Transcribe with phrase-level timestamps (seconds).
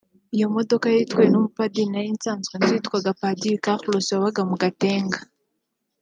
[0.35, 5.19] Iyo modoka yari itwawe n’umupadiri nari nsanzwe nzi witwaga Padiri Carlos wabaga mu Gatenga